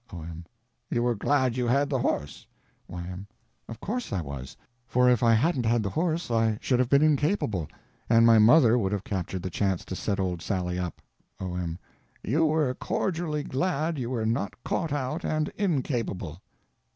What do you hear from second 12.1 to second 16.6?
You were cordially glad you were not caught out and incapable?